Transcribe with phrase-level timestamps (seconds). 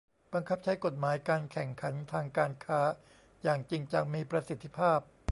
[0.33, 2.81] บังคับใช้กฎหมายการแข่งขันทางการค้า
[3.43, 4.99] อย่างจริงจัง มีประสิทธิภาพ